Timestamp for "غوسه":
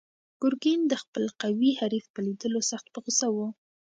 3.03-3.27